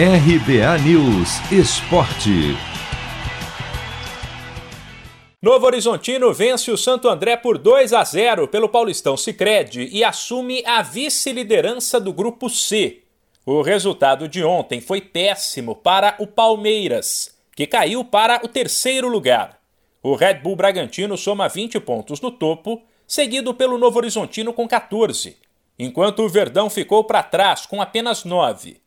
[0.00, 2.56] RBA News Esporte.
[5.42, 10.62] Novo Horizontino vence o Santo André por 2 a 0 pelo Paulistão Sicredi e assume
[10.64, 13.02] a vice-liderança do grupo C.
[13.44, 19.58] O resultado de ontem foi péssimo para o Palmeiras, que caiu para o terceiro lugar.
[20.00, 25.36] O Red Bull Bragantino soma 20 pontos no topo, seguido pelo Novo Horizontino com 14,
[25.76, 28.80] enquanto o Verdão ficou para trás com apenas 9.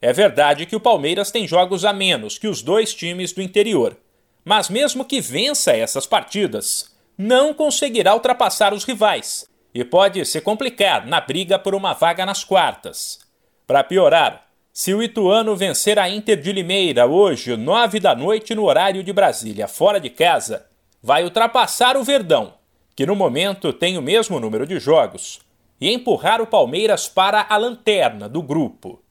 [0.00, 3.96] É verdade que o Palmeiras tem jogos a menos que os dois times do interior,
[4.44, 11.06] mas mesmo que vença essas partidas, não conseguirá ultrapassar os rivais e pode se complicar
[11.06, 13.18] na briga por uma vaga nas quartas.
[13.66, 18.64] Para piorar, se o Ituano vencer a Inter de Limeira hoje, nove da noite, no
[18.64, 20.66] horário de Brasília, fora de casa,
[21.02, 22.54] vai ultrapassar o Verdão,
[22.94, 25.40] que no momento tem o mesmo número de jogos,
[25.80, 29.02] e empurrar o Palmeiras para a lanterna do grupo.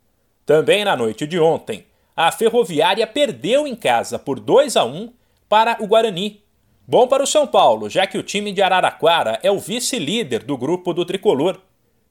[0.47, 5.11] Também na noite de ontem, a Ferroviária perdeu em casa por 2 a 1
[5.49, 6.41] para o Guarani.
[6.87, 10.57] Bom para o São Paulo, já que o time de Araraquara é o vice-líder do
[10.57, 11.59] grupo do tricolor.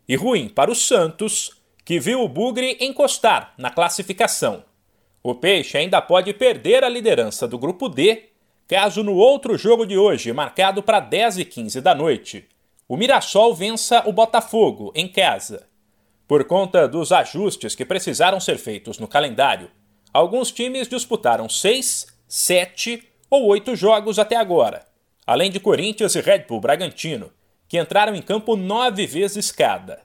[0.07, 4.65] E ruim para o Santos, que viu o Bugre encostar na classificação.
[5.23, 8.25] O Peixe ainda pode perder a liderança do grupo D,
[8.69, 12.47] caso no outro jogo de hoje, marcado para 10 e 15 da noite,
[12.87, 15.67] o Mirassol vença o Botafogo em casa.
[16.27, 19.71] Por conta dos ajustes que precisaram ser feitos no calendário,
[20.13, 24.85] alguns times disputaram seis, sete ou oito jogos até agora,
[25.25, 27.31] além de Corinthians e Red Bull Bragantino,
[27.69, 30.01] que entraram em campo nove vezes cada.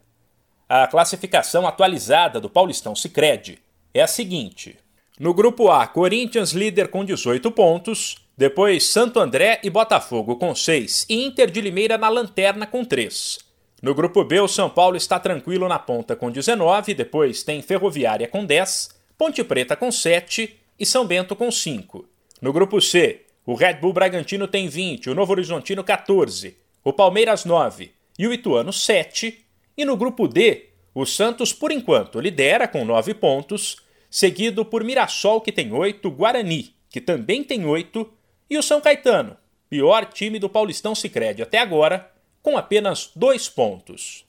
[0.69, 3.59] A classificação atualizada do Paulistão Sicredi
[3.93, 4.77] é a seguinte:
[5.19, 11.07] no grupo A, Corinthians líder com 18 pontos, depois Santo André e Botafogo com 6
[11.09, 13.50] e Inter de Limeira na lanterna com 3.
[13.81, 18.27] No grupo B, o São Paulo está tranquilo na ponta com 19, depois tem Ferroviária
[18.27, 22.07] com 10, Ponte Preta com 7 e São Bento com 5.
[22.39, 27.43] No grupo C, o Red Bull Bragantino tem 20, o Novo Horizontino 14, o Palmeiras
[27.43, 29.43] 9 e o Ituano 7.
[29.75, 33.77] E no grupo D, o Santos, por enquanto, lidera com 9 pontos,
[34.11, 38.07] seguido por Mirassol, que tem 8, Guarani, que também tem 8,
[38.47, 39.35] e o São Caetano,
[39.67, 44.25] pior time do Paulistão Sicredi até agora, com apenas dois pontos.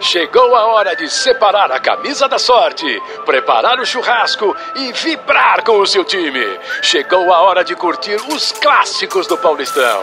[0.00, 2.86] Chegou a hora de separar a camisa da sorte,
[3.24, 6.44] preparar o churrasco e vibrar com o seu time.
[6.82, 10.02] Chegou a hora de curtir os clássicos do Paulistão.